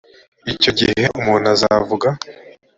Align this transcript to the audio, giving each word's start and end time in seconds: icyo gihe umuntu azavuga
icyo 0.53 0.71
gihe 0.79 1.03
umuntu 1.19 1.45
azavuga 1.55 2.07